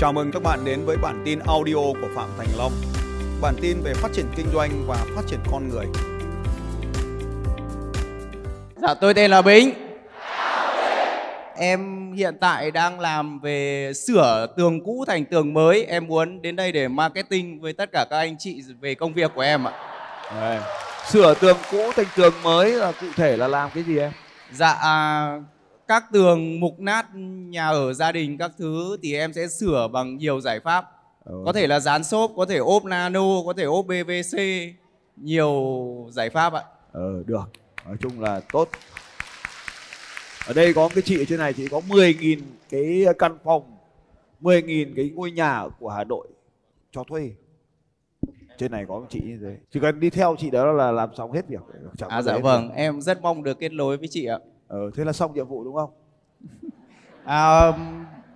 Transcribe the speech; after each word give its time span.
Chào 0.00 0.12
mừng 0.12 0.30
các 0.32 0.42
bạn 0.42 0.64
đến 0.64 0.84
với 0.84 0.96
bản 0.96 1.22
tin 1.24 1.38
audio 1.38 1.74
của 1.74 2.08
Phạm 2.14 2.28
Thành 2.38 2.46
Long. 2.58 2.72
Bản 3.40 3.54
tin 3.62 3.80
về 3.82 3.94
phát 3.94 4.08
triển 4.12 4.26
kinh 4.36 4.46
doanh 4.54 4.70
và 4.86 4.96
phát 5.16 5.22
triển 5.26 5.38
con 5.52 5.68
người. 5.68 5.86
Dạ 8.76 8.94
tôi 8.94 9.14
tên 9.14 9.30
là 9.30 9.42
Bính. 9.42 9.72
Em 11.56 12.12
hiện 12.12 12.36
tại 12.40 12.70
đang 12.70 13.00
làm 13.00 13.40
về 13.40 13.92
sửa 13.94 14.46
tường 14.56 14.84
cũ 14.84 15.04
thành 15.06 15.24
tường 15.24 15.54
mới. 15.54 15.84
Em 15.84 16.06
muốn 16.06 16.42
đến 16.42 16.56
đây 16.56 16.72
để 16.72 16.88
marketing 16.88 17.60
với 17.60 17.72
tất 17.72 17.88
cả 17.92 18.06
các 18.10 18.18
anh 18.18 18.36
chị 18.38 18.62
về 18.80 18.94
công 18.94 19.14
việc 19.14 19.30
của 19.34 19.42
em 19.42 19.64
ạ. 19.64 19.72
Đây. 20.40 20.58
Sửa 21.10 21.34
tường 21.34 21.56
cũ 21.70 21.92
thành 21.96 22.06
tường 22.16 22.34
mới 22.42 22.72
là 22.72 22.92
cụ 23.00 23.06
thể 23.16 23.36
là 23.36 23.48
làm 23.48 23.70
cái 23.74 23.82
gì 23.82 23.98
em? 23.98 24.12
Dạ 24.52 24.70
à, 24.70 25.34
các 25.90 26.04
tường 26.12 26.60
mục 26.60 26.80
nát 26.80 27.06
nhà 27.50 27.68
ở 27.68 27.92
gia 27.92 28.12
đình 28.12 28.38
các 28.38 28.50
thứ 28.58 28.96
thì 29.02 29.14
em 29.14 29.32
sẽ 29.32 29.48
sửa 29.48 29.88
bằng 29.92 30.16
nhiều 30.16 30.40
giải 30.40 30.60
pháp. 30.60 30.84
Ừ. 31.24 31.42
Có 31.46 31.52
thể 31.52 31.66
là 31.66 31.80
dán 31.80 32.04
xốp, 32.04 32.32
có 32.36 32.44
thể 32.44 32.56
ốp 32.56 32.84
nano, 32.84 33.42
có 33.46 33.52
thể 33.56 33.64
ốp 33.64 33.84
PVC, 33.84 34.38
nhiều 35.16 35.52
giải 36.10 36.30
pháp 36.30 36.52
ạ. 36.52 36.62
Ờ 36.92 37.22
được. 37.26 37.50
Nói 37.86 37.96
chung 38.00 38.20
là 38.20 38.40
tốt. 38.52 38.68
Ở 40.46 40.52
đây 40.54 40.74
có 40.74 40.88
cái 40.94 41.02
chị 41.02 41.18
ở 41.18 41.24
trên 41.24 41.38
này 41.38 41.52
chị 41.52 41.68
có 41.68 41.80
10.000 41.88 42.40
cái 42.70 43.04
căn 43.18 43.38
phòng 43.44 43.62
10.000 44.40 44.92
cái 44.96 45.10
ngôi 45.14 45.30
nhà 45.30 45.64
của 45.78 45.88
Hà 45.88 46.04
Nội 46.04 46.28
cho 46.92 47.04
thuê. 47.04 47.30
Trên 48.58 48.72
này 48.72 48.84
có 48.88 49.02
chị 49.08 49.20
như 49.24 49.38
thế. 49.42 49.56
Chỉ 49.72 49.80
cần 49.80 50.00
đi 50.00 50.10
theo 50.10 50.36
chị 50.38 50.50
đó 50.50 50.72
là 50.72 50.92
làm 50.92 51.14
xong 51.16 51.32
hết 51.32 51.48
việc. 51.48 51.60
À 52.08 52.22
dạ 52.22 52.38
vâng, 52.38 52.70
em 52.70 53.00
rất 53.00 53.22
mong 53.22 53.42
được 53.42 53.58
kết 53.58 53.72
nối 53.72 53.96
với 53.96 54.08
chị 54.10 54.26
ạ. 54.26 54.38
Ờ, 54.70 54.90
thế 54.96 55.04
là 55.04 55.12
xong 55.12 55.34
nhiệm 55.34 55.48
vụ 55.48 55.64
đúng 55.64 55.74
không? 55.74 55.90
À, 57.24 57.72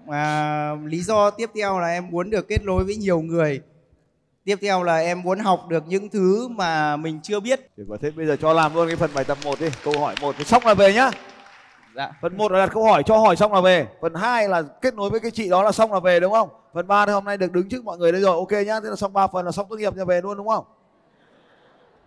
à, 0.09 0.75
lý 0.85 1.01
do 1.01 1.31
tiếp 1.31 1.51
theo 1.55 1.79
là 1.81 1.89
em 1.89 2.11
muốn 2.11 2.31
được 2.31 2.49
kết 2.49 2.65
nối 2.65 2.85
với 2.85 2.97
nhiều 2.97 3.21
người. 3.21 3.61
Tiếp 4.45 4.57
theo 4.63 4.83
là 4.83 4.99
em 4.99 5.23
muốn 5.23 5.39
học 5.39 5.61
được 5.69 5.85
những 5.87 6.09
thứ 6.09 6.49
mà 6.49 6.97
mình 6.97 7.21
chưa 7.23 7.41
biết. 7.41 7.61
Thì 7.77 7.83
có 7.89 7.97
thế 8.01 8.11
bây 8.11 8.27
giờ 8.27 8.37
cho 8.41 8.53
làm 8.53 8.75
luôn 8.75 8.87
cái 8.87 8.97
phần 8.97 9.11
bài 9.15 9.25
tập 9.25 9.39
1 9.45 9.61
đi. 9.61 9.67
Câu 9.85 9.99
hỏi 9.99 10.15
1 10.21 10.35
thì 10.39 10.45
xong 10.45 10.67
là 10.67 10.75
về 10.75 10.95
nhá. 10.95 11.11
Dạ. 11.97 12.13
Phần 12.23 12.37
1 12.37 12.53
là 12.53 12.59
đặt 12.59 12.73
câu 12.75 12.85
hỏi 12.85 13.03
cho 13.07 13.17
hỏi 13.17 13.37
xong 13.37 13.53
là 13.53 13.61
về. 13.61 13.87
Phần 14.01 14.15
2 14.15 14.49
là 14.49 14.63
kết 14.63 14.95
nối 14.95 15.11
với 15.11 15.21
cái 15.21 15.31
chị 15.31 15.49
đó 15.49 15.63
là 15.63 15.73
xong 15.73 15.93
là 15.93 16.01
về 16.01 16.21
đúng 16.21 16.33
không? 16.33 16.49
Phần 16.75 16.87
3 16.87 17.07
thì 17.07 17.13
hôm 17.13 17.25
nay 17.25 17.37
được 17.37 17.53
đứng 17.53 17.69
trước 17.69 17.85
mọi 17.85 17.99
người 17.99 18.13
đây 18.13 18.21
rồi. 18.21 18.37
Ok 18.37 18.53
nhá. 18.67 18.81
Thế 18.81 18.89
là 18.89 18.97
xong 18.97 19.13
3 19.13 19.27
phần 19.27 19.45
là 19.45 19.53
xong 19.53 19.67
tốt 19.71 19.77
nghiệp 19.77 19.97
nhà 19.97 20.05
về 20.05 20.21
luôn 20.21 20.37
đúng 20.37 20.49
không? 20.49 20.65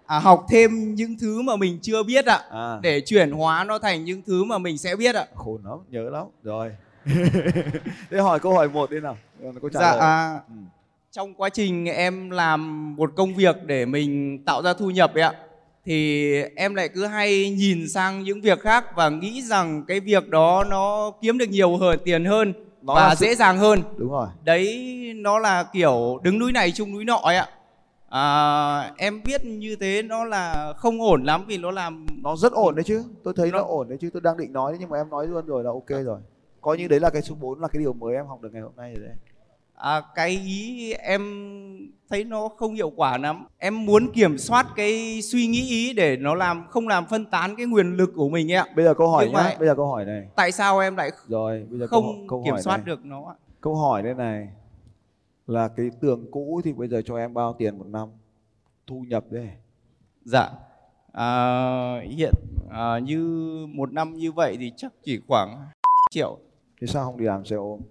À, 0.07 0.19
học 0.19 0.45
thêm 0.49 0.95
những 0.95 1.15
thứ 1.21 1.41
mà 1.41 1.55
mình 1.55 1.79
chưa 1.81 2.03
biết 2.03 2.25
ạ. 2.25 2.39
À. 2.51 2.77
Để 2.81 3.01
chuyển 3.05 3.31
hóa 3.31 3.63
nó 3.63 3.79
thành 3.79 4.05
những 4.05 4.21
thứ 4.27 4.43
mà 4.43 4.57
mình 4.57 4.77
sẽ 4.77 4.95
biết 4.95 5.15
ạ. 5.15 5.25
Khôn 5.35 5.61
lắm, 5.65 5.77
nhớ 5.89 6.09
lắm. 6.09 6.25
Rồi. 6.43 6.71
thế 8.11 8.17
hỏi 8.19 8.39
câu 8.39 8.53
hỏi 8.53 8.69
1 8.69 8.91
đi 8.91 8.99
nào. 8.99 9.17
Câu 9.61 9.69
trả 9.73 9.79
Dạ, 9.79 9.91
lời. 9.91 9.99
à, 9.99 10.33
Ừ. 10.49 10.55
trong 11.11 11.33
quá 11.33 11.49
trình 11.49 11.85
em 11.85 12.29
làm 12.29 12.95
một 12.95 13.11
công 13.15 13.35
việc 13.35 13.55
để 13.65 13.85
mình 13.85 14.43
tạo 14.45 14.61
ra 14.61 14.73
thu 14.73 14.89
nhập 14.89 15.13
ấy 15.13 15.23
ạ 15.23 15.31
thì 15.85 16.33
em 16.55 16.75
lại 16.75 16.89
cứ 16.89 17.05
hay 17.05 17.49
nhìn 17.49 17.89
sang 17.89 18.23
những 18.23 18.41
việc 18.41 18.59
khác 18.61 18.85
và 18.95 19.09
nghĩ 19.09 19.41
rằng 19.41 19.83
cái 19.87 19.99
việc 19.99 20.29
đó 20.29 20.63
nó 20.63 21.11
kiếm 21.21 21.37
được 21.37 21.49
nhiều 21.49 21.77
hơn 21.77 21.99
tiền 22.05 22.25
hơn 22.25 22.53
Nó 22.81 22.95
và 22.95 23.15
sự- 23.15 23.25
dễ 23.25 23.35
dàng 23.35 23.57
hơn 23.57 23.81
Đúng 23.97 24.11
rồi. 24.11 24.27
đấy 24.43 24.93
nó 25.15 25.39
là 25.39 25.63
kiểu 25.73 26.19
đứng 26.23 26.39
núi 26.39 26.51
này 26.51 26.71
chung 26.71 26.93
núi 26.93 27.05
nọ 27.05 27.15
ấy 27.23 27.35
ạ 27.35 27.47
à, 28.09 28.91
em 28.97 29.21
biết 29.23 29.45
như 29.45 29.75
thế 29.79 30.01
nó 30.03 30.23
là 30.25 30.73
không 30.77 31.01
ổn 31.01 31.23
lắm 31.23 31.43
vì 31.47 31.57
nó 31.57 31.71
làm 31.71 32.05
Nó 32.23 32.35
rất 32.35 32.51
ổn 32.53 32.75
đấy 32.75 32.83
chứ. 32.83 33.03
Tôi 33.23 33.33
thấy 33.37 33.51
nó 33.51 33.57
Nó- 33.57 33.63
ổn 33.67 33.89
đấy 33.89 33.97
chứ. 34.01 34.09
Tôi 34.13 34.21
đang 34.21 34.37
định 34.37 34.53
nói 34.53 34.71
đấy, 34.71 34.77
nhưng 34.81 34.89
mà 34.89 34.97
em 34.97 35.09
nói 35.09 35.27
luôn 35.27 35.45
rồi 35.45 35.63
là 35.63 35.69
ok 35.69 36.05
rồi. 36.05 36.19
Coi 36.61 36.77
như 36.77 36.87
đấy 36.87 36.99
là 36.99 37.09
cái 37.09 37.21
số 37.21 37.35
4 37.35 37.59
là 37.61 37.67
cái 37.67 37.79
điều 37.79 37.93
mới 37.93 38.15
em 38.15 38.25
học 38.27 38.41
được 38.41 38.49
ngày 38.53 38.61
hôm 38.61 38.71
nay 38.77 38.93
rồi 38.95 39.07
đấy. 39.07 39.15
à, 39.75 40.01
cái 40.15 40.29
ý 40.29 40.93
em 40.93 41.21
thấy 42.09 42.23
nó 42.23 42.47
không 42.57 42.73
hiệu 42.73 42.89
quả 42.95 43.17
lắm 43.17 43.45
em 43.57 43.85
muốn 43.85 44.11
kiểm 44.13 44.37
soát 44.37 44.67
cái 44.75 45.21
suy 45.21 45.47
nghĩ 45.47 45.61
ý 45.69 45.93
để 45.93 46.17
nó 46.17 46.35
làm 46.35 46.65
không 46.69 46.87
làm 46.87 47.05
phân 47.05 47.25
tán 47.25 47.55
cái 47.55 47.65
nguồn 47.65 47.97
lực 47.97 48.09
của 48.15 48.29
mình 48.29 48.51
ấy 48.51 48.55
ạ 48.57 48.65
Bây 48.75 48.85
giờ 48.85 48.93
câu 48.93 49.09
hỏi 49.09 49.25
Nhưng 49.25 49.33
nhá. 49.33 49.55
Bây 49.59 49.67
giờ 49.67 49.75
câu 49.75 49.87
hỏi 49.87 50.05
này. 50.05 50.27
tại 50.35 50.51
sao 50.51 50.79
em 50.79 50.95
lại 50.95 51.11
Rồi, 51.27 51.65
bây 51.69 51.79
giờ 51.79 51.87
câu, 51.91 52.01
không 52.01 52.27
câu 52.27 52.41
kiểm 52.45 52.51
hỏi 52.53 52.61
soát 52.61 52.77
này. 52.77 52.85
được 52.85 53.05
nó 53.05 53.25
ạ 53.29 53.35
Câu 53.61 53.75
hỏi 53.75 54.01
đây 54.03 54.13
này 54.13 54.47
là 55.47 55.67
cái 55.67 55.89
tường 56.01 56.31
cũ 56.31 56.61
thì 56.63 56.73
bây 56.73 56.87
giờ 56.87 57.01
cho 57.05 57.17
em 57.17 57.33
bao 57.33 57.53
tiền 57.53 57.77
một 57.77 57.87
năm? 57.87 58.09
Thu 58.87 59.05
nhập 59.07 59.25
đây. 59.29 59.49
dạ 60.25 60.49
à, 61.13 61.99
hiện 61.99 62.33
à, 62.69 62.99
như 62.99 63.21
một 63.69 63.93
năm 63.93 64.13
như 64.13 64.31
vậy 64.31 64.57
thì 64.59 64.71
chắc 64.77 64.93
chỉ 65.03 65.21
khoảng 65.27 65.69
triệu 66.11 66.37
Thế 66.81 66.87
sao 66.87 67.05
không 67.05 67.17
đi 67.17 67.25
làm 67.25 67.45
xe 67.45 67.55
ôm? 67.55 67.81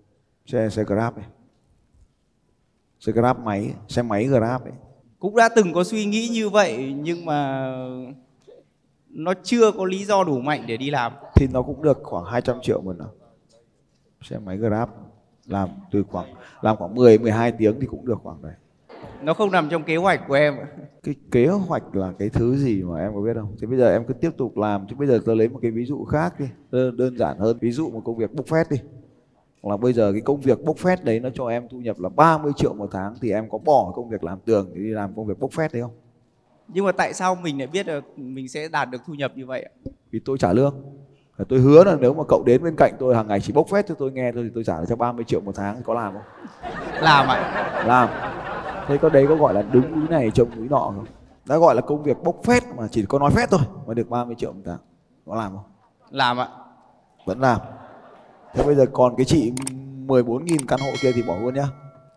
Xe 0.47 0.69
xe 0.69 0.84
Grab 0.84 1.17
này. 1.17 1.27
Xe 3.00 3.12
Grab 3.12 3.39
máy, 3.39 3.75
xe 3.88 4.03
máy 4.03 4.25
Grab 4.25 4.62
ấy. 4.62 4.73
cũng 5.19 5.37
đã 5.37 5.49
từng 5.56 5.73
có 5.73 5.84
suy 5.84 6.05
nghĩ 6.05 6.28
như 6.28 6.49
vậy 6.49 6.94
nhưng 6.97 7.25
mà 7.25 7.71
nó 9.09 9.34
chưa 9.43 9.73
có 9.73 9.84
lý 9.84 10.05
do 10.05 10.25
đủ 10.25 10.41
mạnh 10.41 10.65
để 10.67 10.77
đi 10.77 10.91
làm 10.91 11.12
Thì 11.34 11.47
nó 11.53 11.62
cũng 11.62 11.83
được 11.83 11.99
khoảng 12.03 12.25
200 12.25 12.59
triệu 12.62 12.81
một 12.81 12.97
năm. 12.99 13.09
Xe 14.23 14.38
máy 14.38 14.56
Grab 14.56 14.88
làm 15.47 15.69
từ 15.91 16.03
khoảng 16.03 16.34
làm 16.62 16.77
khoảng 16.77 16.95
10 16.95 17.19
12 17.19 17.53
tiếng 17.53 17.81
thì 17.81 17.87
cũng 17.87 18.07
được 18.07 18.19
khoảng 18.23 18.43
đấy. 18.43 18.53
nó 19.23 19.34
không 19.34 19.51
nằm 19.53 19.69
trong 19.71 19.83
kế 19.83 19.97
hoạch 19.97 20.21
của 20.29 20.34
em 20.34 20.55
Cái 21.03 21.15
kế 21.31 21.47
hoạch 21.47 21.97
là 21.97 22.12
cái 22.19 22.29
thứ 22.29 22.57
gì 22.57 22.83
mà 22.83 23.01
em 23.01 23.15
có 23.15 23.21
biết 23.21 23.34
không? 23.34 23.56
Thì 23.61 23.67
bây 23.67 23.79
giờ 23.79 23.93
em 23.93 24.05
cứ 24.05 24.15
tiếp 24.15 24.31
tục 24.37 24.56
làm 24.59 24.87
chứ 24.91 24.97
bây 24.99 25.09
giờ 25.09 25.21
tôi 25.25 25.37
lấy 25.37 25.49
một 25.49 25.59
cái 25.62 25.71
ví 25.71 25.85
dụ 25.85 26.05
khác 26.05 26.41
đi, 26.41 26.47
đơn, 26.71 26.97
đơn 26.97 27.19
giản 27.19 27.39
hơn. 27.39 27.59
Ví 27.61 27.71
dụ 27.71 27.91
một 27.91 28.03
công 28.05 28.17
việc 28.17 28.35
bốc 28.35 28.47
phét 28.47 28.71
đi. 28.71 28.77
Là 29.62 29.77
bây 29.77 29.93
giờ 29.93 30.12
cái 30.12 30.21
công 30.21 30.41
việc 30.41 30.65
bốc 30.65 30.79
phét 30.79 31.05
đấy 31.05 31.21
nó 31.21 31.31
cho 31.35 31.47
em 31.49 31.69
thu 31.69 31.79
nhập 31.79 32.01
là 32.01 32.09
30 32.09 32.53
triệu 32.56 32.75
một 32.75 32.89
tháng 32.93 33.15
thì 33.21 33.31
em 33.31 33.51
có 33.51 33.59
bỏ 33.59 33.93
công 33.97 34.09
việc 34.09 34.25
làm 34.25 34.39
tường 34.45 34.71
để 34.75 34.81
đi 34.81 34.89
làm 34.89 35.15
công 35.17 35.27
việc 35.27 35.39
bốc 35.39 35.53
phét 35.53 35.73
đấy 35.73 35.83
không? 35.83 35.91
nhưng 36.69 36.85
mà 36.85 36.93
tại 36.93 37.15
sao 37.15 37.35
mình 37.35 37.59
lại 37.59 37.67
biết 37.67 37.87
được 37.87 38.05
mình 38.19 38.49
sẽ 38.49 38.69
đạt 38.69 38.91
được 38.91 39.03
thu 39.06 39.15
nhập 39.15 39.33
như 39.37 39.47
vậy 39.47 39.62
ạ 39.62 39.71
Vì 40.11 40.21
tôi 40.25 40.39
trả 40.39 40.53
lương. 40.53 40.75
Và 41.37 41.45
tôi 41.49 41.59
hứa 41.59 41.85
là 41.85 41.97
nếu 42.01 42.15
mà 42.15 42.23
cậu 42.29 42.43
đến 42.47 42.63
bên 42.63 42.75
cạnh 42.79 42.93
tôi 42.99 43.15
hàng 43.17 43.29
ngày 43.29 43.41
chỉ 43.41 43.53
bốc 43.53 43.69
phét 43.69 43.87
cho 43.87 43.95
tôi 43.95 44.13
nghe 44.13 44.33
thôi 44.33 44.43
thì 44.45 44.51
tôi 44.55 44.65
trả 44.65 44.75
cho 44.89 44.97
30 44.97 45.25
triệu 45.25 45.41
một 45.41 45.53
tháng 45.55 45.77
thì 45.77 45.83
có 45.87 45.95
làm 45.95 46.13
không? 46.13 46.23
làm 47.03 47.29
ạ 47.29 47.83
Làm. 47.87 48.09
Thế 48.89 48.97
có 48.97 49.09
đấy 49.09 49.27
có 49.29 49.37
gọi 49.37 49.55
là 49.55 49.63
đứng 49.63 49.93
núi 50.01 50.09
này 50.11 50.31
trông 50.35 50.49
núi 50.57 50.69
nọ 50.71 50.79
không? 50.79 51.05
Đã 51.47 51.57
gọi 51.57 51.75
là 51.75 51.81
công 51.81 52.03
việc 52.03 52.17
bốc 52.25 52.37
phét 52.45 52.63
mà 52.77 52.89
chỉ 52.91 53.05
có 53.09 53.19
nói 53.19 53.31
phét 53.31 53.51
thôi 53.51 53.61
mà 53.87 53.95
được 53.95 54.09
30 54.11 54.35
triệu 54.39 54.53
một 54.53 54.63
tháng. 54.65 54.79
Có 55.27 55.35
làm 55.37 55.53
không? 55.53 55.65
làm 56.11 56.41
ạ 56.41 56.49
Vẫn 57.27 57.41
làm. 57.41 57.61
Thế 58.55 58.63
bây 58.67 58.75
giờ 58.75 58.87
còn 58.93 59.17
cái 59.17 59.25
chị 59.25 59.53
14.000 60.07 60.57
căn 60.69 60.81
hộ 60.81 60.89
kia 61.03 61.13
thì 61.13 61.23
bỏ 61.23 61.37
luôn 61.43 61.55
nhá. 61.55 61.67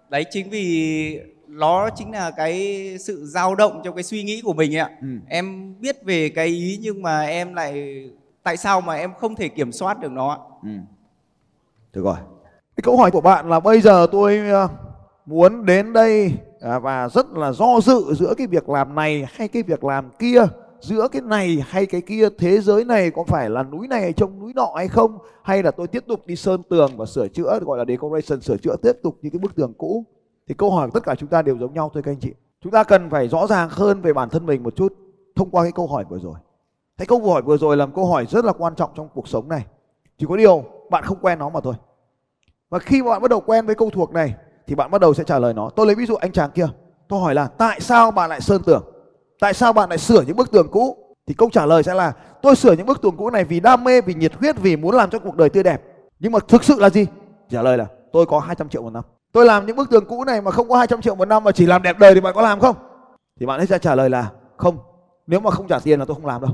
đấy 0.09 0.25
chính 0.31 0.49
vì 0.49 1.19
nó 1.47 1.89
chính 1.95 2.11
là 2.11 2.31
cái 2.31 2.85
sự 2.99 3.25
dao 3.25 3.55
động 3.55 3.81
trong 3.83 3.95
cái 3.95 4.03
suy 4.03 4.23
nghĩ 4.23 4.41
của 4.41 4.53
mình 4.53 4.77
ạ 4.77 4.89
Ừ. 5.01 5.07
em 5.27 5.75
biết 5.79 6.03
về 6.05 6.29
cái 6.29 6.47
ý 6.47 6.79
nhưng 6.81 7.01
mà 7.01 7.21
em 7.21 7.53
lại 7.53 8.03
tại 8.43 8.57
sao 8.57 8.81
mà 8.81 8.93
em 8.93 9.13
không 9.19 9.35
thể 9.35 9.47
kiểm 9.47 9.71
soát 9.71 9.99
được 9.99 10.11
nó 10.11 10.29
ạ 10.29 10.37
Ừ. 10.63 10.69
Được 11.93 12.03
rồi. 12.03 12.15
Cái 12.75 12.81
câu 12.83 12.97
hỏi 12.97 13.11
của 13.11 13.21
bạn 13.21 13.49
là 13.49 13.59
bây 13.59 13.81
giờ 13.81 14.07
tôi 14.11 14.37
ờ, 14.49 14.67
muốn 15.25 15.65
đến 15.65 15.93
đây 15.93 16.33
à, 16.61 16.79
và 16.79 17.09
rất 17.09 17.31
là 17.31 17.51
do 17.51 17.79
dự 17.83 18.13
giữa 18.13 18.33
cái 18.37 18.47
việc 18.47 18.69
làm 18.69 18.95
này 18.95 19.27
hay 19.31 19.47
cái 19.47 19.63
việc 19.63 19.83
làm 19.83 20.09
kia, 20.19 20.45
giữa 20.81 21.07
cái 21.07 21.21
này 21.21 21.63
hay 21.67 21.85
cái 21.85 22.01
kia, 22.01 22.29
thế 22.37 22.61
giới 22.61 22.85
này 22.85 23.11
có 23.11 23.23
phải 23.23 23.49
là 23.49 23.63
núi 23.63 23.87
này 23.87 24.13
trông 24.13 24.39
núi 24.39 24.53
nọ 24.55 24.71
hay 24.75 24.87
không, 24.87 25.17
hay 25.43 25.63
là 25.63 25.71
tôi 25.71 25.87
tiếp 25.87 26.03
tục 26.07 26.27
đi 26.27 26.35
sơn 26.35 26.61
tường 26.69 26.91
và 26.97 27.05
sửa 27.05 27.27
chữa 27.27 27.59
gọi 27.65 27.77
là 27.77 27.85
decoration 27.87 28.41
sửa 28.41 28.57
chữa 28.57 28.75
tiếp 28.81 28.93
tục 29.03 29.17
những 29.21 29.31
cái 29.31 29.39
bức 29.39 29.55
tường 29.55 29.73
cũ. 29.77 30.05
Thì 30.47 30.55
câu 30.57 30.71
hỏi 30.71 30.87
của 30.87 30.99
tất 30.99 31.03
cả 31.05 31.15
chúng 31.15 31.29
ta 31.29 31.41
đều 31.41 31.57
giống 31.57 31.73
nhau 31.73 31.91
thôi 31.93 32.03
các 32.03 32.11
anh 32.11 32.19
chị. 32.19 32.33
Chúng 32.63 32.71
ta 32.71 32.83
cần 32.83 33.09
phải 33.09 33.27
rõ 33.27 33.47
ràng 33.47 33.69
hơn 33.71 34.01
về 34.01 34.13
bản 34.13 34.29
thân 34.29 34.45
mình 34.45 34.63
một 34.63 34.75
chút 34.75 34.93
thông 35.35 35.49
qua 35.49 35.63
cái 35.63 35.71
câu 35.71 35.87
hỏi 35.87 36.05
vừa 36.09 36.19
rồi 36.19 36.35
thế 36.99 37.05
câu 37.05 37.31
hỏi 37.31 37.41
vừa 37.41 37.57
rồi 37.57 37.77
là 37.77 37.85
một 37.85 37.91
câu 37.95 38.05
hỏi 38.05 38.25
rất 38.25 38.45
là 38.45 38.53
quan 38.53 38.75
trọng 38.75 38.91
trong 38.95 39.09
cuộc 39.13 39.27
sống 39.27 39.49
này. 39.49 39.65
Chỉ 40.17 40.25
có 40.29 40.37
điều 40.37 40.63
bạn 40.89 41.03
không 41.03 41.17
quen 41.21 41.39
nó 41.39 41.49
mà 41.49 41.59
thôi. 41.63 41.73
Và 42.69 42.79
khi 42.79 43.03
mà 43.03 43.09
bạn 43.09 43.21
bắt 43.21 43.31
đầu 43.31 43.39
quen 43.39 43.65
với 43.65 43.75
câu 43.75 43.89
thuộc 43.89 44.13
này 44.13 44.35
thì 44.67 44.75
bạn 44.75 44.91
bắt 44.91 45.01
đầu 45.01 45.13
sẽ 45.13 45.23
trả 45.23 45.39
lời 45.39 45.53
nó. 45.53 45.69
Tôi 45.69 45.85
lấy 45.85 45.95
ví 45.95 46.05
dụ 46.05 46.15
anh 46.15 46.31
chàng 46.31 46.51
kia. 46.51 46.67
Tôi 47.07 47.19
hỏi 47.19 47.35
là 47.35 47.47
tại 47.47 47.79
sao 47.79 48.11
bạn 48.11 48.29
lại 48.29 48.41
sơn 48.41 48.61
tường? 48.65 48.83
Tại 49.39 49.53
sao 49.53 49.73
bạn 49.73 49.89
lại 49.89 49.97
sửa 49.97 50.21
những 50.21 50.35
bức 50.35 50.51
tường 50.51 50.67
cũ? 50.71 50.97
Thì 51.27 51.33
câu 51.33 51.49
trả 51.51 51.65
lời 51.65 51.83
sẽ 51.83 51.93
là 51.93 52.13
tôi 52.41 52.55
sửa 52.55 52.73
những 52.73 52.85
bức 52.85 53.01
tường 53.01 53.17
cũ 53.17 53.29
này 53.29 53.43
vì 53.43 53.59
đam 53.59 53.83
mê, 53.83 54.01
vì 54.01 54.13
nhiệt 54.13 54.33
huyết, 54.35 54.59
vì 54.59 54.75
muốn 54.75 54.95
làm 54.95 55.09
cho 55.09 55.19
cuộc 55.19 55.35
đời 55.35 55.49
tươi 55.49 55.63
đẹp. 55.63 55.81
Nhưng 56.19 56.31
mà 56.31 56.39
thực 56.47 56.63
sự 56.63 56.79
là 56.79 56.89
gì? 56.89 57.07
Trả 57.49 57.61
lời 57.61 57.77
là 57.77 57.87
tôi 58.11 58.25
có 58.25 58.39
200 58.39 58.69
triệu 58.69 58.81
một 58.81 58.93
năm. 58.93 59.03
Tôi 59.31 59.45
làm 59.45 59.65
những 59.65 59.75
bức 59.75 59.89
tường 59.89 60.05
cũ 60.05 60.23
này 60.23 60.41
mà 60.41 60.51
không 60.51 60.69
có 60.69 60.77
200 60.77 61.01
triệu 61.01 61.15
một 61.15 61.25
năm 61.25 61.43
mà 61.43 61.51
chỉ 61.51 61.65
làm 61.65 61.83
đẹp 61.83 61.99
đời 61.99 62.15
thì 62.15 62.21
bạn 62.21 62.33
có 62.35 62.41
làm 62.41 62.59
không? 62.59 62.75
Thì 63.39 63.45
bạn 63.45 63.59
ấy 63.59 63.67
sẽ 63.67 63.79
trả 63.79 63.95
lời 63.95 64.09
là 64.09 64.29
không. 64.57 64.77
Nếu 65.27 65.39
mà 65.39 65.51
không 65.51 65.67
trả 65.67 65.79
tiền 65.79 65.99
là 65.99 66.05
tôi 66.05 66.15
không 66.15 66.25
làm 66.25 66.41
đâu 66.41 66.51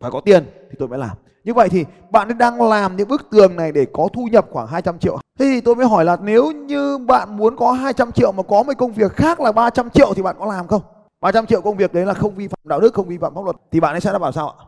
phải 0.00 0.10
có 0.10 0.20
tiền 0.20 0.44
thì 0.70 0.76
tôi 0.78 0.88
mới 0.88 0.98
làm. 0.98 1.16
Như 1.44 1.54
vậy 1.54 1.68
thì 1.68 1.84
bạn 2.10 2.38
đang 2.38 2.62
làm 2.62 2.96
những 2.96 3.08
bức 3.08 3.30
tường 3.30 3.56
này 3.56 3.72
để 3.72 3.86
có 3.92 4.08
thu 4.12 4.28
nhập 4.32 4.46
khoảng 4.50 4.66
200 4.66 4.98
triệu. 4.98 5.18
Thế 5.38 5.44
thì 5.44 5.60
tôi 5.60 5.74
mới 5.74 5.86
hỏi 5.86 6.04
là 6.04 6.16
nếu 6.22 6.50
như 6.50 6.98
bạn 6.98 7.36
muốn 7.36 7.56
có 7.56 7.72
200 7.72 8.12
triệu 8.12 8.32
mà 8.32 8.42
có 8.42 8.62
một 8.62 8.72
công 8.78 8.92
việc 8.92 9.12
khác 9.12 9.40
là 9.40 9.52
300 9.52 9.90
triệu 9.90 10.14
thì 10.14 10.22
bạn 10.22 10.36
có 10.38 10.46
làm 10.46 10.66
không? 10.66 10.82
300 11.20 11.46
triệu 11.46 11.60
công 11.60 11.76
việc 11.76 11.92
đấy 11.92 12.06
là 12.06 12.14
không 12.14 12.34
vi 12.34 12.48
phạm 12.48 12.58
đạo 12.64 12.80
đức, 12.80 12.94
không 12.94 13.08
vi 13.08 13.18
phạm 13.18 13.34
pháp 13.34 13.44
luật, 13.44 13.56
thì 13.72 13.80
bạn 13.80 13.94
ấy 13.94 14.00
sẽ 14.00 14.12
đã 14.12 14.18
bảo 14.18 14.32
sao 14.32 14.48
ạ? 14.48 14.64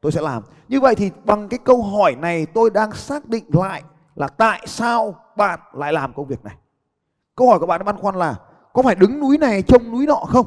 Tôi 0.00 0.12
sẽ 0.12 0.20
làm. 0.20 0.42
Như 0.68 0.80
vậy 0.80 0.94
thì 0.94 1.10
bằng 1.24 1.48
cái 1.48 1.58
câu 1.64 1.82
hỏi 1.82 2.14
này 2.14 2.46
tôi 2.46 2.70
đang 2.70 2.92
xác 2.92 3.28
định 3.28 3.44
lại 3.48 3.82
là 4.14 4.28
tại 4.28 4.62
sao 4.66 5.14
bạn 5.36 5.60
lại 5.72 5.92
làm 5.92 6.12
công 6.12 6.26
việc 6.26 6.44
này. 6.44 6.54
Câu 7.36 7.48
hỏi 7.48 7.58
của 7.58 7.66
bạn 7.66 7.84
băn 7.84 7.96
khoăn 7.96 8.14
là 8.14 8.36
có 8.72 8.82
phải 8.82 8.94
đứng 8.94 9.20
núi 9.20 9.38
này 9.38 9.62
trông 9.62 9.90
núi 9.90 10.06
nọ 10.06 10.14
không? 10.28 10.46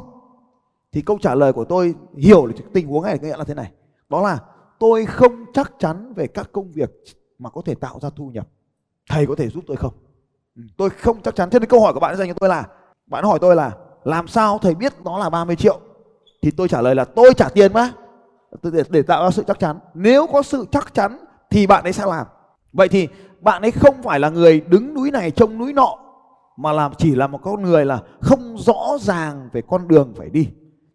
Thì 0.92 1.02
câu 1.02 1.18
trả 1.22 1.36
lời 1.36 1.54
của 1.54 1.66
tôi 1.66 1.96
hiểu 2.18 2.46
là 2.46 2.54
tình 2.74 2.88
huống 2.88 3.04
này 3.04 3.20
nghĩa 3.22 3.38
là 3.38 3.44
thế 3.44 3.54
này 3.54 3.72
đó 4.14 4.22
là 4.22 4.40
tôi 4.80 5.06
không 5.06 5.46
chắc 5.54 5.72
chắn 5.80 6.14
về 6.14 6.28
các 6.28 6.50
công 6.52 6.72
việc 6.72 6.92
mà 7.40 7.50
có 7.50 7.62
thể 7.66 7.76
tạo 7.76 8.00
ra 8.02 8.10
thu 8.16 8.28
nhập. 8.34 8.48
Thầy 9.10 9.26
có 9.26 9.36
thể 9.36 9.50
giúp 9.50 9.64
tôi 9.68 9.78
không? 9.78 9.94
Ừ, 10.56 10.62
tôi 10.78 10.90
không 10.90 11.22
chắc 11.22 11.36
chắn. 11.36 11.50
Thế 11.50 11.60
nên 11.60 11.70
câu 11.70 11.82
hỏi 11.82 11.94
của 11.94 12.00
bạn 12.00 12.18
dành 12.18 12.28
cho 12.28 12.34
tôi 12.34 12.50
là 12.50 12.68
bạn 13.06 13.24
hỏi 13.24 13.40
tôi 13.42 13.56
là 13.56 13.72
làm 14.04 14.28
sao 14.28 14.60
thầy 14.60 14.76
biết 14.76 14.94
nó 15.04 15.20
là 15.20 15.30
30 15.30 15.56
triệu? 15.56 15.80
Thì 16.42 16.52
tôi 16.52 16.68
trả 16.68 16.82
lời 16.82 16.96
là 16.96 17.06
tôi 17.06 17.34
trả 17.34 17.50
tiền 17.50 17.74
mà 17.74 17.94
để, 18.64 18.84
để 18.90 19.02
tạo 19.02 19.24
ra 19.24 19.32
sự 19.32 19.44
chắc 19.48 19.60
chắn. 19.60 19.80
Nếu 19.94 20.28
có 20.34 20.42
sự 20.42 20.66
chắc 20.72 20.94
chắn 20.94 21.26
thì 21.50 21.68
bạn 21.68 21.84
ấy 21.84 21.94
sẽ 21.94 22.06
làm. 22.06 22.28
Vậy 22.74 22.88
thì 22.90 23.08
bạn 23.40 23.62
ấy 23.62 23.72
không 23.72 24.04
phải 24.04 24.20
là 24.20 24.30
người 24.30 24.60
đứng 24.60 24.94
núi 24.94 25.12
này 25.12 25.32
trông 25.32 25.58
núi 25.58 25.74
nọ 25.74 25.98
mà 26.58 26.72
làm 26.72 26.92
chỉ 26.98 27.16
là 27.16 27.28
một 27.28 27.40
con 27.42 27.64
người 27.64 27.86
là 27.86 28.00
không 28.22 28.58
rõ 28.58 28.98
ràng 29.00 29.50
về 29.54 29.62
con 29.62 29.88
đường 29.88 30.14
phải 30.18 30.30
đi 30.30 30.48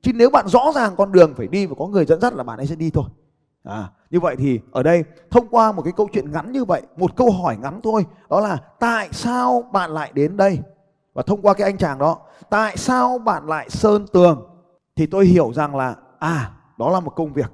chứ 0.09 0.15
nếu 0.15 0.31
bạn 0.31 0.49
rõ 0.49 0.73
ràng 0.75 0.97
con 0.97 1.13
đường 1.13 1.35
phải 1.37 1.49
đi 1.49 1.67
và 1.67 1.75
có 1.79 1.87
người 1.87 2.05
dẫn 2.05 2.21
dắt 2.21 2.35
là 2.35 2.43
bạn 2.43 2.57
ấy 2.59 2.67
sẽ 2.67 2.75
đi 2.75 2.91
thôi. 2.91 3.05
À 3.65 3.91
như 4.11 4.21
vậy 4.21 4.37
thì 4.37 4.61
ở 4.73 4.83
đây, 4.83 5.05
thông 5.31 5.49
qua 5.49 5.73
một 5.73 5.83
cái 5.83 5.93
câu 5.97 6.09
chuyện 6.13 6.33
ngắn 6.33 6.53
như 6.53 6.65
vậy, 6.65 6.83
một 6.97 7.17
câu 7.17 7.31
hỏi 7.31 7.57
ngắn 7.57 7.81
thôi, 7.83 8.07
đó 8.31 8.41
là 8.41 8.57
tại 8.81 9.09
sao 9.13 9.63
bạn 9.73 9.91
lại 9.91 10.11
đến 10.15 10.37
đây? 10.37 10.59
Và 11.15 11.23
thông 11.23 11.43
qua 11.43 11.55
cái 11.55 11.69
anh 11.69 11.79
chàng 11.79 11.99
đó, 11.99 12.19
tại 12.51 12.77
sao 12.77 13.19
bạn 13.19 13.47
lại 13.47 13.71
sơn 13.71 14.07
tường? 14.13 14.47
Thì 14.97 15.07
tôi 15.07 15.27
hiểu 15.27 15.53
rằng 15.55 15.77
là 15.77 15.95
à 16.19 16.51
đó 16.79 16.91
là 16.91 17.01
một 17.01 17.11
công 17.17 17.33
việc. 17.33 17.53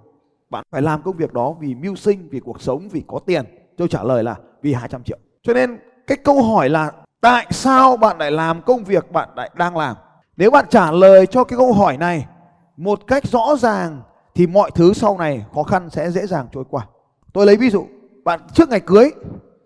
Bạn 0.51 0.65
phải 0.71 0.83
làm 0.83 1.03
công 1.03 1.17
việc 1.17 1.33
đó 1.33 1.55
vì 1.61 1.75
mưu 1.75 1.97
sinh, 1.97 2.29
vì 2.31 2.41
cuộc 2.41 2.61
sống, 2.61 2.89
vì 2.89 3.03
có 3.07 3.19
tiền. 3.27 3.45
Tôi 3.77 3.89
trả 3.89 4.03
lời 4.03 4.25
là 4.25 4.37
vì 4.63 4.73
200 4.73 5.03
triệu. 5.05 5.19
Cho 5.43 5.55
nên 5.55 5.79
cái 6.07 6.19
câu 6.25 6.43
hỏi 6.43 6.69
là 6.69 6.93
tại 7.21 7.47
sao 7.51 7.97
bạn 7.97 8.19
lại 8.19 8.31
làm 8.31 8.63
công 8.63 8.85
việc 8.85 9.13
bạn 9.13 9.29
lại 9.37 9.51
đang 9.55 9.77
làm? 9.77 9.97
Nếu 10.37 10.51
bạn 10.51 10.65
trả 10.71 10.91
lời 10.91 11.27
cho 11.27 11.45
cái 11.45 11.59
câu 11.59 11.73
hỏi 11.73 11.97
này 11.97 12.27
một 12.77 13.01
cách 13.07 13.27
rõ 13.27 13.57
ràng 13.59 14.03
thì 14.35 14.47
mọi 14.47 14.71
thứ 14.75 14.93
sau 14.93 15.19
này 15.19 15.45
khó 15.55 15.63
khăn 15.63 15.91
sẽ 15.91 16.11
dễ 16.11 16.27
dàng 16.27 16.47
trôi 16.53 16.65
qua. 16.71 16.87
Tôi 17.33 17.47
lấy 17.47 17.57
ví 17.57 17.71
dụ 17.71 17.87
bạn 18.25 18.41
trước 18.53 18.69
ngày 18.69 18.81
cưới 18.81 19.11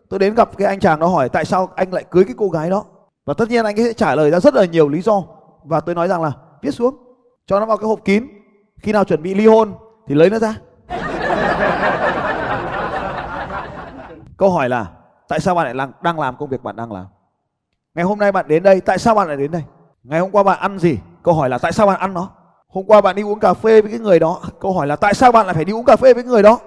tôi 0.08 0.20
đến 0.20 0.34
gặp 0.34 0.56
cái 0.56 0.68
anh 0.68 0.80
chàng 0.80 1.00
đó 1.00 1.06
hỏi 1.06 1.28
tại 1.28 1.44
sao 1.44 1.68
anh 1.76 1.92
lại 1.92 2.04
cưới 2.10 2.24
cái 2.24 2.34
cô 2.38 2.48
gái 2.48 2.70
đó. 2.70 2.84
Và 3.24 3.34
tất 3.34 3.48
nhiên 3.48 3.64
anh 3.64 3.80
ấy 3.80 3.86
sẽ 3.86 3.92
trả 3.92 4.14
lời 4.14 4.30
ra 4.30 4.40
rất 4.40 4.54
là 4.54 4.64
nhiều 4.64 4.88
lý 4.88 5.00
do. 5.00 5.22
Và 5.64 5.80
tôi 5.80 5.94
nói 5.94 6.08
rằng 6.08 6.22
là 6.22 6.32
viết 6.62 6.70
xuống 6.70 6.96
cho 7.46 7.60
nó 7.60 7.66
vào 7.66 7.76
cái 7.76 7.88
hộp 7.88 8.04
kín. 8.04 8.26
Khi 8.78 8.92
nào 8.92 9.04
chuẩn 9.04 9.22
bị 9.22 9.34
ly 9.34 9.46
hôn 9.46 9.74
thì 10.06 10.14
lấy 10.14 10.30
nó 10.30 10.38
ra. 10.38 10.54
Câu 14.36 14.50
hỏi 14.50 14.68
là 14.68 14.86
tại 15.28 15.40
sao 15.40 15.54
bạn 15.54 15.64
lại 15.64 15.74
đang, 15.74 15.92
đang 16.02 16.20
làm 16.20 16.36
công 16.36 16.48
việc 16.48 16.62
bạn 16.62 16.76
đang 16.76 16.92
làm? 16.92 17.06
Ngày 17.94 18.04
hôm 18.04 18.18
nay 18.18 18.32
bạn 18.32 18.48
đến 18.48 18.62
đây 18.62 18.80
tại 18.80 18.98
sao 18.98 19.14
bạn 19.14 19.28
lại 19.28 19.36
đến 19.36 19.50
đây? 19.50 19.62
Ngày 20.02 20.20
hôm 20.20 20.30
qua 20.30 20.42
bạn 20.42 20.58
ăn 20.58 20.78
gì? 20.78 20.98
Câu 21.22 21.34
hỏi 21.34 21.48
là 21.48 21.58
tại 21.58 21.72
sao 21.72 21.86
bạn 21.86 22.00
ăn 22.00 22.14
nó? 22.14 22.30
Hôm 22.68 22.84
qua 22.86 23.00
bạn 23.00 23.16
đi 23.16 23.22
uống 23.22 23.40
cà 23.40 23.54
phê 23.54 23.82
với 23.82 23.90
cái 23.90 24.00
người 24.00 24.18
đó. 24.18 24.42
Câu 24.60 24.72
hỏi 24.72 24.86
là 24.86 24.96
tại 24.96 25.14
sao 25.14 25.32
bạn 25.32 25.46
lại 25.46 25.54
phải 25.54 25.64
đi 25.64 25.72
uống 25.72 25.84
cà 25.84 25.96
phê 25.96 26.14
với 26.14 26.24
người 26.24 26.42
đó? 26.42 26.58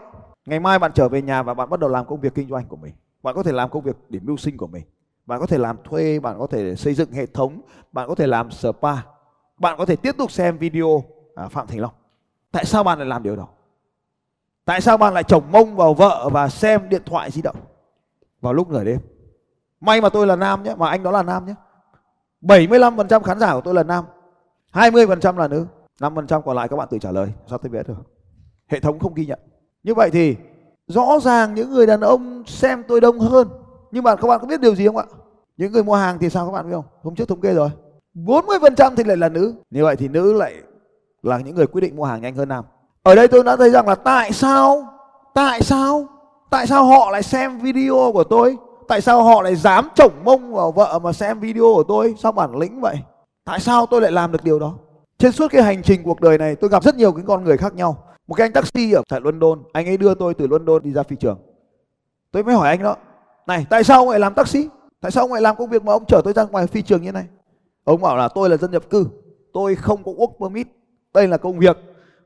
Ngày 0.45 0.59
mai 0.59 0.79
bạn 0.79 0.91
trở 0.93 1.09
về 1.09 1.21
nhà 1.21 1.43
và 1.43 1.53
bạn 1.53 1.69
bắt 1.69 1.79
đầu 1.79 1.89
làm 1.89 2.05
công 2.05 2.21
việc 2.21 2.35
kinh 2.35 2.49
doanh 2.49 2.65
của 2.65 2.75
mình. 2.75 2.93
Bạn 3.23 3.35
có 3.35 3.43
thể 3.43 3.51
làm 3.51 3.69
công 3.69 3.83
việc 3.83 3.95
để 4.09 4.19
mưu 4.23 4.37
sinh 4.37 4.57
của 4.57 4.67
mình. 4.67 4.83
Bạn 5.25 5.39
có 5.39 5.45
thể 5.45 5.57
làm 5.57 5.77
thuê 5.83 6.19
bạn 6.19 6.39
có 6.39 6.47
thể 6.47 6.75
xây 6.75 6.93
dựng 6.93 7.11
hệ 7.11 7.25
thống 7.25 7.61
bạn 7.91 8.07
có 8.07 8.15
thể 8.15 8.27
làm 8.27 8.51
spa. 8.51 8.93
Bạn 9.57 9.77
có 9.77 9.85
thể 9.85 9.95
tiếp 9.95 10.15
tục 10.17 10.31
xem 10.31 10.57
video 10.57 11.03
à, 11.35 11.47
phạm 11.47 11.67
thành 11.67 11.79
long. 11.79 11.93
Tại 12.51 12.65
sao 12.65 12.83
bạn 12.83 12.99
lại 12.99 13.07
làm 13.07 13.23
điều 13.23 13.35
đó? 13.35 13.47
Tại 14.65 14.81
sao 14.81 14.97
bạn 14.97 15.13
lại 15.13 15.23
chồng 15.23 15.43
mông 15.51 15.75
vào 15.75 15.93
vợ 15.93 16.29
và 16.29 16.49
xem 16.49 16.89
điện 16.89 17.01
thoại 17.05 17.31
di 17.31 17.41
động 17.41 17.55
vào 18.41 18.53
lúc 18.53 18.69
nửa 18.69 18.83
đêm? 18.83 18.99
May 19.81 20.01
mà 20.01 20.09
tôi 20.09 20.27
là 20.27 20.35
nam 20.35 20.63
nhé 20.63 20.75
mà 20.77 20.89
anh 20.89 21.03
đó 21.03 21.11
là 21.11 21.23
nam 21.23 21.45
nhé. 21.45 21.53
75% 22.41 23.23
khán 23.23 23.39
giả 23.39 23.53
của 23.53 23.61
tôi 23.61 23.73
là 23.73 23.83
nam 23.83 24.05
20% 24.73 25.37
là 25.37 25.47
nữ. 25.47 25.65
5% 25.99 26.41
còn 26.41 26.55
lại 26.55 26.67
các 26.67 26.75
bạn 26.75 26.87
tự 26.91 26.97
trả 26.99 27.11
lời, 27.11 27.27
sao 27.47 27.57
tôi 27.57 27.69
biết 27.69 27.87
được? 27.87 27.95
Hệ 28.67 28.79
thống 28.79 28.99
không 28.99 29.13
ghi 29.13 29.25
nhận. 29.25 29.39
Như 29.83 29.93
vậy 29.93 30.09
thì 30.13 30.35
rõ 30.87 31.19
ràng 31.21 31.53
những 31.53 31.71
người 31.71 31.87
đàn 31.87 32.01
ông 32.01 32.43
xem 32.47 32.83
tôi 32.87 33.01
đông 33.01 33.19
hơn. 33.19 33.47
Nhưng 33.91 34.03
mà 34.03 34.15
các 34.15 34.27
bạn 34.27 34.39
có 34.41 34.47
biết 34.47 34.61
điều 34.61 34.75
gì 34.75 34.87
không 34.87 34.97
ạ? 34.97 35.05
Những 35.57 35.71
người 35.71 35.83
mua 35.83 35.95
hàng 35.95 36.17
thì 36.19 36.29
sao 36.29 36.45
các 36.45 36.51
bạn 36.51 36.65
biết 36.65 36.73
không? 36.73 36.85
Hôm 37.03 37.15
trước 37.15 37.27
thống 37.27 37.41
kê 37.41 37.53
rồi. 37.53 37.69
40% 38.15 38.95
thì 38.95 39.03
lại 39.03 39.17
là 39.17 39.29
nữ. 39.29 39.53
Như 39.69 39.83
vậy 39.83 39.95
thì 39.95 40.07
nữ 40.07 40.33
lại 40.33 40.53
là 41.23 41.37
những 41.37 41.55
người 41.55 41.67
quyết 41.67 41.81
định 41.81 41.95
mua 41.95 42.03
hàng 42.03 42.21
nhanh 42.21 42.35
hơn 42.35 42.49
nam. 42.49 42.65
Ở 43.03 43.15
đây 43.15 43.27
tôi 43.27 43.43
đã 43.43 43.55
thấy 43.55 43.69
rằng 43.69 43.87
là 43.87 43.95
tại 43.95 44.31
sao 44.31 44.87
tại 45.33 45.61
sao 45.61 46.07
tại 46.49 46.67
sao 46.67 46.85
họ 46.85 47.11
lại 47.11 47.23
xem 47.23 47.59
video 47.59 48.11
của 48.13 48.23
tôi? 48.23 48.57
Tại 48.87 49.01
sao 49.01 49.23
họ 49.23 49.41
lại 49.41 49.55
dám 49.55 49.89
chổng 49.95 50.13
mông 50.23 50.53
vào 50.53 50.71
vợ 50.71 50.99
mà 51.03 51.13
xem 51.13 51.39
video 51.39 51.63
của 51.63 51.83
tôi? 51.83 52.15
Sao 52.17 52.31
bản 52.31 52.55
lĩnh 52.55 52.81
vậy? 52.81 52.95
Tại 53.45 53.59
sao 53.59 53.85
tôi 53.85 54.01
lại 54.01 54.11
làm 54.11 54.31
được 54.31 54.43
điều 54.43 54.59
đó? 54.59 54.73
Trên 55.21 55.31
suốt 55.31 55.51
cái 55.51 55.63
hành 55.63 55.83
trình 55.83 56.03
cuộc 56.03 56.21
đời 56.21 56.37
này, 56.37 56.55
tôi 56.55 56.69
gặp 56.69 56.83
rất 56.83 56.95
nhiều 56.95 57.11
cái 57.11 57.23
con 57.27 57.43
người 57.43 57.57
khác 57.57 57.75
nhau. 57.75 58.03
Một 58.27 58.35
cái 58.35 58.45
anh 58.45 58.53
taxi 58.53 58.91
ở 58.91 59.01
tại 59.09 59.19
London, 59.23 59.63
anh 59.73 59.85
ấy 59.85 59.97
đưa 59.97 60.15
tôi 60.15 60.33
từ 60.33 60.47
London 60.47 60.83
đi 60.83 60.91
ra 60.93 61.03
phi 61.03 61.15
trường. 61.15 61.39
Tôi 62.31 62.43
mới 62.43 62.55
hỏi 62.55 62.69
anh 62.69 62.83
đó, 62.83 62.95
này, 63.47 63.65
tại 63.69 63.83
sao 63.83 63.99
ông 63.99 64.09
lại 64.09 64.19
làm 64.19 64.33
taxi? 64.33 64.69
Tại 65.01 65.11
sao 65.11 65.23
ông 65.23 65.33
lại 65.33 65.41
làm 65.41 65.55
công 65.55 65.69
việc 65.69 65.83
mà 65.83 65.93
ông 65.93 66.05
chở 66.07 66.21
tôi 66.23 66.33
ra 66.33 66.43
ngoài 66.43 66.67
phi 66.67 66.81
trường 66.81 67.01
như 67.01 67.11
này? 67.11 67.25
Ông 67.83 68.01
bảo 68.01 68.17
là, 68.17 68.27
tôi 68.27 68.49
là 68.49 68.57
dân 68.57 68.71
nhập 68.71 68.83
cư, 68.89 69.07
tôi 69.53 69.75
không 69.75 70.03
có 70.03 70.11
work 70.11 70.31
permit. 70.39 70.67
Đây 71.13 71.27
là 71.27 71.37
công 71.37 71.59
việc 71.59 71.77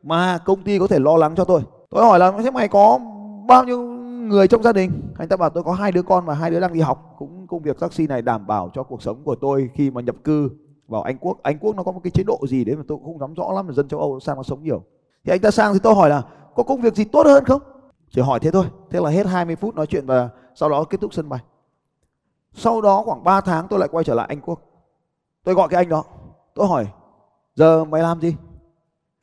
mà 0.03 0.37
công 0.45 0.63
ty 0.63 0.79
có 0.79 0.87
thể 0.87 0.99
lo 0.99 1.17
lắng 1.17 1.35
cho 1.35 1.45
tôi. 1.45 1.61
Tôi 1.89 2.05
hỏi 2.05 2.19
là, 2.19 2.31
thế 2.43 2.51
mày 2.51 2.67
có 2.67 2.99
bao 3.47 3.63
nhiêu 3.63 3.81
người 4.27 4.47
trong 4.47 4.63
gia 4.63 4.73
đình? 4.73 4.91
Anh 5.17 5.27
ta 5.27 5.37
bảo, 5.37 5.49
tôi 5.49 5.63
có 5.63 5.73
hai 5.73 5.91
đứa 5.91 6.01
con 6.01 6.25
và 6.25 6.33
hai 6.33 6.51
đứa 6.51 6.59
đang 6.59 6.73
đi 6.73 6.79
học. 6.79 7.15
Cũng 7.17 7.47
công 7.47 7.61
việc 7.61 7.79
taxi 7.79 8.07
này 8.07 8.21
đảm 8.21 8.47
bảo 8.47 8.71
cho 8.73 8.83
cuộc 8.83 9.01
sống 9.01 9.23
của 9.23 9.35
tôi 9.35 9.69
khi 9.73 9.91
mà 9.91 10.01
nhập 10.01 10.15
cư 10.23 10.49
vào 10.87 11.01
Anh 11.01 11.17
Quốc 11.17 11.37
Anh 11.43 11.59
Quốc 11.59 11.75
nó 11.75 11.83
có 11.83 11.91
một 11.91 11.99
cái 12.03 12.11
chế 12.11 12.23
độ 12.23 12.39
gì 12.47 12.63
đấy 12.63 12.75
mà 12.75 12.83
tôi 12.87 12.97
cũng 12.97 13.05
không 13.05 13.19
nắm 13.19 13.33
rõ 13.33 13.51
lắm 13.53 13.67
là 13.67 13.73
dân 13.73 13.87
châu 13.87 13.99
Âu 13.99 14.19
sang 14.19 14.35
nó 14.35 14.43
sống 14.43 14.63
nhiều. 14.63 14.83
Thì 15.23 15.31
anh 15.31 15.39
ta 15.39 15.51
sang 15.51 15.73
thì 15.73 15.79
tôi 15.83 15.95
hỏi 15.95 16.09
là 16.09 16.23
có 16.55 16.63
công 16.63 16.81
việc 16.81 16.95
gì 16.95 17.03
tốt 17.03 17.25
hơn 17.25 17.45
không? 17.45 17.61
Chỉ 18.09 18.21
hỏi 18.21 18.39
thế 18.39 18.51
thôi, 18.51 18.65
thế 18.89 18.99
là 18.99 19.09
hết 19.09 19.25
20 19.25 19.55
phút 19.55 19.75
nói 19.75 19.87
chuyện 19.87 20.05
và 20.05 20.29
sau 20.55 20.69
đó 20.69 20.83
kết 20.83 21.01
thúc 21.01 21.13
sân 21.13 21.29
bay. 21.29 21.39
Sau 22.53 22.81
đó 22.81 23.03
khoảng 23.05 23.23
3 23.23 23.41
tháng 23.41 23.67
tôi 23.67 23.79
lại 23.79 23.89
quay 23.91 24.03
trở 24.03 24.15
lại 24.15 24.25
Anh 24.29 24.41
Quốc. 24.41 24.59
Tôi 25.43 25.55
gọi 25.55 25.67
cái 25.69 25.77
anh 25.77 25.89
đó, 25.89 26.03
tôi 26.53 26.67
hỏi, 26.67 26.87
giờ 27.55 27.85
mày 27.85 28.01
làm 28.01 28.21
gì? 28.21 28.35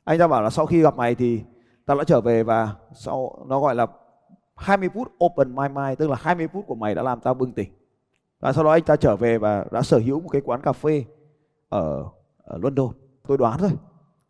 Anh 0.04 0.18
ta 0.18 0.28
bảo 0.28 0.42
là 0.42 0.50
sau 0.50 0.66
khi 0.66 0.82
gặp 0.82 0.96
mày 0.96 1.14
thì 1.14 1.42
tao 1.86 1.96
đã 1.96 2.04
trở 2.04 2.20
về 2.20 2.42
và 2.42 2.74
sau, 2.94 3.44
nó 3.46 3.60
gọi 3.60 3.74
là 3.74 3.86
20 4.56 4.88
phút 4.94 5.12
open 5.24 5.54
my 5.54 5.68
mind, 5.68 5.98
tức 5.98 6.10
là 6.10 6.16
20 6.20 6.48
phút 6.48 6.64
của 6.66 6.74
mày 6.74 6.94
đã 6.94 7.02
làm 7.02 7.20
tao 7.20 7.34
bừng 7.34 7.52
tỉnh. 7.52 7.72
Và 8.40 8.52
sau 8.52 8.64
đó 8.64 8.70
anh 8.70 8.82
ta 8.82 8.96
trở 8.96 9.16
về 9.16 9.38
và 9.38 9.64
đã 9.70 9.82
sở 9.82 9.98
hữu 9.98 10.20
một 10.20 10.28
cái 10.32 10.42
quán 10.44 10.60
cà 10.62 10.72
phê 10.72 11.04
ở, 11.72 12.04
ở 12.44 12.58
London. 12.58 12.88
Tôi 13.28 13.38
đoán 13.38 13.58
thôi 13.58 13.70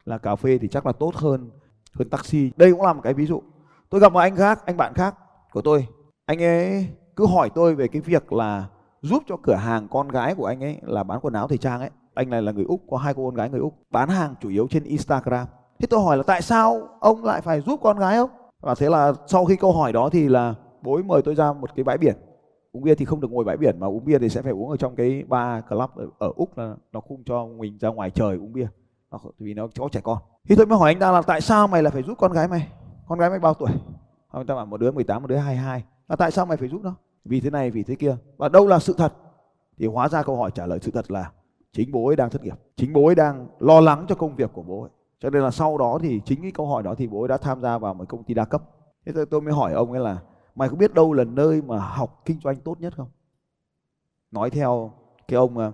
là 0.04 0.18
cà 0.18 0.36
phê 0.36 0.58
thì 0.58 0.68
chắc 0.68 0.86
là 0.86 0.92
tốt 0.92 1.14
hơn 1.14 1.50
hơn 1.94 2.10
taxi. 2.10 2.50
Đây 2.56 2.72
cũng 2.72 2.82
là 2.82 2.92
một 2.92 3.00
cái 3.04 3.14
ví 3.14 3.26
dụ. 3.26 3.42
Tôi 3.90 4.00
gặp 4.00 4.12
một 4.12 4.20
anh 4.20 4.36
khác 4.36 4.66
anh 4.66 4.76
bạn 4.76 4.94
khác 4.94 5.14
của 5.52 5.62
tôi. 5.62 5.86
Anh 6.26 6.42
ấy 6.42 6.86
cứ 7.16 7.26
hỏi 7.26 7.50
tôi 7.54 7.74
về 7.74 7.88
cái 7.88 8.02
việc 8.02 8.32
là 8.32 8.66
giúp 9.00 9.22
cho 9.26 9.36
cửa 9.42 9.54
hàng 9.54 9.88
con 9.88 10.08
gái 10.08 10.34
của 10.34 10.46
anh 10.46 10.64
ấy 10.64 10.78
là 10.82 11.02
bán 11.02 11.20
quần 11.22 11.34
áo 11.34 11.48
thời 11.48 11.58
trang 11.58 11.80
ấy. 11.80 11.90
Anh 12.14 12.30
này 12.30 12.42
là 12.42 12.52
người 12.52 12.64
úc 12.64 12.80
có 12.90 12.96
hai 12.96 13.14
cô 13.14 13.24
con 13.24 13.34
gái 13.34 13.50
người 13.50 13.60
úc 13.60 13.74
bán 13.90 14.08
hàng 14.08 14.34
chủ 14.40 14.48
yếu 14.48 14.66
trên 14.70 14.84
instagram. 14.84 15.46
Thế 15.78 15.86
tôi 15.86 16.00
hỏi 16.02 16.16
là 16.16 16.22
tại 16.22 16.42
sao 16.42 16.88
ông 17.00 17.24
lại 17.24 17.40
phải 17.40 17.60
giúp 17.60 17.80
con 17.82 17.98
gái 17.98 18.16
ông 18.16 18.30
và 18.60 18.74
thế 18.74 18.88
là 18.88 19.12
sau 19.26 19.44
khi 19.44 19.56
câu 19.56 19.72
hỏi 19.72 19.92
đó 19.92 20.08
thì 20.12 20.28
là 20.28 20.54
bố 20.82 20.94
ấy 20.94 21.02
mời 21.02 21.22
tôi 21.22 21.34
ra 21.34 21.52
một 21.52 21.70
cái 21.76 21.84
bãi 21.84 21.98
biển 21.98 22.16
uống 22.72 22.82
bia 22.82 22.94
thì 22.94 23.04
không 23.04 23.20
được 23.20 23.30
ngồi 23.30 23.44
bãi 23.44 23.56
biển 23.56 23.80
mà 23.80 23.86
uống 23.86 24.04
bia 24.04 24.18
thì 24.18 24.28
sẽ 24.28 24.42
phải 24.42 24.52
uống 24.52 24.70
ở 24.70 24.76
trong 24.76 24.96
cái 24.96 25.24
bar 25.28 25.64
club 25.68 25.90
ở, 25.94 26.08
ở 26.18 26.32
úc 26.36 26.58
là 26.58 26.74
nó 26.92 27.00
không 27.00 27.22
cho 27.24 27.46
mình 27.46 27.78
ra 27.78 27.88
ngoài 27.88 28.10
trời 28.10 28.36
uống 28.36 28.52
bia. 28.52 28.66
Vì 29.38 29.54
nó 29.54 29.68
có 29.78 29.88
trẻ 29.92 30.00
con. 30.04 30.18
Thì 30.48 30.54
tôi 30.56 30.66
mới 30.66 30.78
hỏi 30.78 30.90
anh 30.90 30.98
ta 30.98 31.12
là 31.12 31.22
tại 31.22 31.40
sao 31.40 31.68
mày 31.68 31.82
lại 31.82 31.90
phải 31.90 32.02
giúp 32.02 32.18
con 32.18 32.32
gái 32.32 32.48
mày? 32.48 32.68
Con 33.08 33.18
gái 33.18 33.30
mày 33.30 33.38
bao 33.38 33.54
tuổi? 33.54 33.70
Anh 34.30 34.46
ta 34.46 34.54
bảo 34.54 34.66
một 34.66 34.80
đứa 34.80 34.90
18 34.90 35.22
một 35.22 35.28
đứa 35.28 35.36
22 35.36 35.84
là 36.08 36.16
tại 36.16 36.30
sao 36.30 36.46
mày 36.46 36.56
phải 36.56 36.68
giúp 36.68 36.80
nó? 36.82 36.94
Vì 37.24 37.40
thế 37.40 37.50
này 37.50 37.70
vì 37.70 37.82
thế 37.82 37.94
kia. 37.94 38.16
Và 38.36 38.48
đâu 38.48 38.66
là 38.66 38.78
sự 38.78 38.94
thật? 38.98 39.12
Thì 39.78 39.86
hóa 39.86 40.08
ra 40.08 40.22
câu 40.22 40.36
hỏi 40.36 40.50
trả 40.54 40.66
lời 40.66 40.78
sự 40.82 40.90
thật 40.90 41.10
là 41.10 41.30
chính 41.72 41.92
bố 41.92 42.06
ấy 42.06 42.16
đang 42.16 42.30
thất 42.30 42.42
nghiệp. 42.42 42.54
Chính 42.76 42.92
bố 42.92 43.06
ấy 43.06 43.14
đang 43.14 43.46
lo 43.58 43.80
lắng 43.80 44.04
cho 44.08 44.14
công 44.14 44.36
việc 44.36 44.50
của 44.52 44.62
bố 44.62 44.82
ấy. 44.82 44.90
Cho 45.20 45.30
nên 45.30 45.42
là 45.42 45.50
sau 45.50 45.78
đó 45.78 45.98
thì 46.02 46.20
chính 46.24 46.42
cái 46.42 46.50
câu 46.50 46.66
hỏi 46.66 46.82
đó 46.82 46.94
thì 46.94 47.06
bố 47.06 47.22
ấy 47.22 47.28
đã 47.28 47.36
tham 47.36 47.60
gia 47.60 47.78
vào 47.78 47.94
một 47.94 48.04
công 48.08 48.24
ty 48.24 48.34
đa 48.34 48.44
cấp. 48.44 48.62
Thế 49.06 49.12
tôi, 49.12 49.26
tôi 49.26 49.40
mới 49.40 49.54
hỏi 49.54 49.72
ông 49.72 49.92
ấy 49.92 50.00
là 50.00 50.18
mày 50.54 50.68
có 50.68 50.76
biết 50.76 50.94
đâu 50.94 51.12
là 51.12 51.24
nơi 51.24 51.62
mà 51.62 51.78
học 51.78 52.22
kinh 52.24 52.40
doanh 52.44 52.56
tốt 52.56 52.80
nhất 52.80 52.94
không? 52.96 53.08
Nói 54.30 54.50
theo 54.50 54.92
cái 55.28 55.36
ông 55.36 55.58
ờ, 55.58 55.72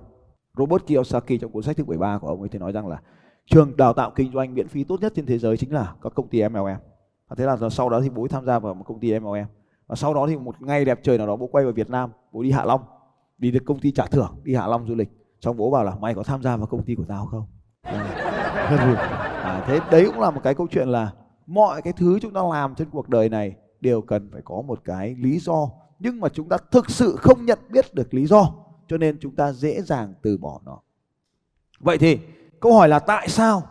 Robert 0.56 0.87
Kiyosaki 0.87 1.40
trong 1.40 1.52
cuốn 1.52 1.62
sách 1.62 1.76
thứ 1.76 1.85
13 1.85 2.18
của 2.18 2.28
ông 2.28 2.40
ấy 2.40 2.49
thì 2.49 2.58
nói 2.58 2.73
rằng 2.73 2.87
là 2.88 3.00
trường 3.47 3.76
đào 3.76 3.92
tạo 3.92 4.12
kinh 4.14 4.32
doanh 4.32 4.54
miễn 4.54 4.68
phí 4.68 4.85
tốt 4.85 5.00
nhất 5.00 5.12
trên 5.16 5.26
thế 5.26 5.38
giới 5.38 5.56
chính 5.56 5.73
là 5.73 5.94
các 6.02 6.12
công 6.14 6.28
ty 6.28 6.49
MLM 6.49 6.76
và 7.28 7.37
thế 7.37 7.47
là 7.47 7.56
sau 7.70 7.88
đó 7.88 8.00
thì 8.00 8.11
bố 8.11 8.28
tham 8.28 8.47
gia 8.47 8.58
vào 8.58 8.75
một 8.75 8.85
công 8.87 9.00
ty 9.00 9.20
MLM 9.20 9.47
và 9.87 9.97
sau 9.97 10.14
đó 10.14 10.26
thì 10.26 10.37
một 10.37 10.62
ngày 10.62 10.85
đẹp 10.85 11.00
trời 11.02 11.18
nào 11.18 11.26
đó 11.26 11.37
bố 11.37 11.47
quay 11.47 11.64
vào 11.64 11.73
Việt 11.73 11.90
Nam 11.90 12.11
bố 12.32 12.42
đi 12.42 12.50
Hạ 12.50 12.64
Long 12.64 12.80
đi 13.38 13.50
được 13.50 13.62
công 13.66 13.80
ty 13.80 13.90
trả 13.90 14.06
thưởng 14.06 14.40
đi 14.42 14.54
Hạ 14.54 14.66
Long 14.66 14.87
du 14.88 14.94
lịch. 14.94 15.08
Xong 15.40 15.56
bố 15.56 15.70
bảo 15.70 15.85
là 15.85 15.94
mày 16.00 16.14
có 16.14 16.23
tham 16.23 16.42
gia 16.42 16.56
vào 16.56 16.66
công 16.66 16.82
ty 16.82 16.94
của 16.94 17.04
tao 17.08 17.26
không? 17.26 17.47
À, 17.82 18.14
à, 19.42 19.64
thế 19.66 19.80
đấy 19.90 20.06
cũng 20.06 20.20
là 20.20 20.30
một 20.30 20.40
cái 20.44 20.54
câu 20.54 20.66
chuyện 20.70 20.88
là 20.88 21.12
mọi 21.47 21.82
cái 21.82 21.92
thứ 21.92 22.18
chúng 22.23 22.32
ta 22.32 22.40
làm 22.52 22.75
trên 22.75 22.90
cuộc 22.90 23.08
đời 23.08 23.28
này 23.28 23.56
đều 23.80 24.00
cần 24.00 24.28
phải 24.32 24.42
có 24.44 24.62
một 24.62 24.80
cái 24.85 25.14
lý 25.18 25.38
do. 25.38 25.68
Nhưng 25.99 26.20
mà 26.20 26.28
chúng 26.28 26.49
ta 26.49 26.56
thực 26.70 26.90
sự 26.90 27.16
không 27.16 27.47
nhận 27.47 27.58
biết 27.68 27.94
được 27.94 28.14
lý 28.14 28.26
do, 28.26 28.52
cho 28.88 28.99
nên 28.99 29.18
chúng 29.20 29.37
ta 29.37 29.52
dễ 29.52 29.82
dàng 29.82 30.14
từ 30.23 30.38
bỏ 30.38 30.61
nó. 30.64 30.78
Vậy 31.80 31.99
thì, 31.99 32.18
câu 32.61 32.75
hỏi 32.75 32.88
là 32.88 32.99
tại 32.99 33.28
sao 33.28 33.62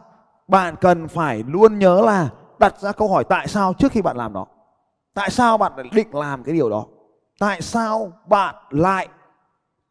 bạn 0.48 0.76
cần 0.82 1.08
phải 1.08 1.44
luôn 1.48 1.80
nhớ 1.80 2.02
là 2.02 2.30
đặt 2.60 2.80
ra 2.80 2.92
câu 2.92 3.08
hỏi 3.08 3.24
tại 3.30 3.48
sao 3.48 3.74
trước 3.74 3.92
khi 3.92 4.02
bạn 4.02 4.18
làm 4.18 4.34
nó 4.34 4.46
tại 5.18 5.32
sao 5.32 5.58
bạn 5.58 5.72
lại 5.78 5.86
định 5.92 6.16
làm 6.16 6.44
cái 6.44 6.54
điều 6.54 6.70
đó? 6.70 6.86
Tại 7.40 7.62
sao 7.62 8.12
bạn 8.28 8.56
lại 8.70 9.08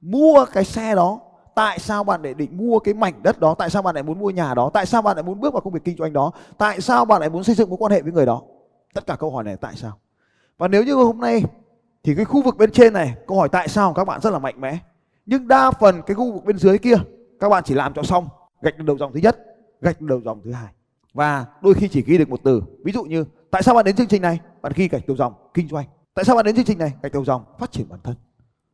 mua 0.01 0.45
cái 0.53 0.65
xe 0.65 0.95
đó? 0.95 1.21
Tại 1.55 1.79
sao 1.79 2.05
bạn 2.05 2.23
lại 2.23 2.35
định 2.35 2.57
mua 2.57 2.79
cái 2.79 2.95
mảnh 2.95 3.23
đất 3.23 3.41
đó? 3.41 3.55
Tại 3.55 3.71
sao 3.71 3.83
bạn 3.83 3.95
lại 3.95 4.05
muốn 4.05 4.19
mua 4.19 4.31
nhà 4.31 4.55
đó? 4.55 4.71
Tại 4.75 4.87
sao 4.87 5.03
bạn 5.03 5.17
lại 5.17 5.23
muốn 5.23 5.41
bước 5.41 5.53
vào 5.53 5.61
công 5.61 5.73
việc 5.73 5.85
kinh 5.85 5.97
doanh 5.97 6.13
đó? 6.13 6.31
Tại 6.59 6.81
sao 6.81 7.05
bạn 7.05 7.21
lại 7.21 7.31
muốn 7.31 7.45
xây 7.45 7.55
dựng 7.55 7.71
mối 7.71 7.77
quan 7.81 7.93
hệ 7.93 8.03
với 8.03 8.13
người 8.13 8.27
đó? 8.27 8.43
Tất 8.95 9.07
cả 9.07 9.17
câu 9.17 9.31
hỏi 9.31 9.45
này 9.45 9.57
tại 9.57 9.75
sao? 9.77 9.99
Và 10.59 10.69
nếu 10.69 10.85
như 10.85 10.95
hôm 10.95 11.21
nay 11.21 11.45
thì 12.05 12.15
cái 12.15 12.25
khu 12.25 12.43
vực 12.43 12.57
bên 12.57 12.71
trên 12.71 12.93
này, 12.93 13.15
câu 13.27 13.39
hỏi 13.39 13.49
tại 13.49 13.69
sao 13.69 13.95
các 13.95 14.05
bạn 14.05 14.21
rất 14.21 14.31
là 14.31 14.39
mạnh 14.39 14.61
mẽ. 14.61 14.79
Nhưng 15.27 15.49
đa 15.49 15.71
phần 15.71 16.03
cái 16.07 16.15
khu 16.15 16.33
vực 16.33 16.45
bên 16.45 16.59
dưới 16.59 16.79
kia, 16.79 16.97
các 17.41 17.49
bạn 17.49 17.63
chỉ 17.67 17.75
làm 17.75 17.95
cho 17.95 18.03
xong, 18.03 18.29
gạch 18.63 18.79
đầu 18.79 18.99
dòng 18.99 19.13
thứ 19.13 19.21
nhất, 19.21 19.37
gạch 19.81 20.01
đầu 20.01 20.21
dòng 20.25 20.41
thứ 20.45 20.53
hai. 20.53 20.73
Và 21.15 21.47
đôi 21.63 21.75
khi 21.75 21.89
chỉ 21.89 22.03
ghi 22.03 22.19
được 22.19 22.29
một 22.29 22.41
từ. 22.45 22.63
Ví 22.85 22.93
dụ 22.93 23.05
như, 23.05 23.25
tại 23.51 23.63
sao 23.63 23.75
bạn 23.75 23.85
đến 23.85 23.97
chương 23.97 24.07
trình 24.07 24.23
này? 24.23 24.41
Bạn 24.63 24.73
ghi 24.77 24.89
gạch 24.89 25.07
đầu 25.07 25.17
dòng, 25.17 25.35
kinh 25.55 25.69
doanh. 25.69 25.87
Tại 26.15 26.25
sao 26.25 26.37
bạn 26.37 26.45
đến 26.45 26.57
chương 26.57 26.65
trình 26.65 26.79
này? 26.79 26.93
Gạch 27.03 27.13
đầu 27.13 27.25
dòng, 27.25 27.45
phát 27.59 27.73
triển 27.73 27.89
bản 27.89 28.01
thân. 28.05 28.15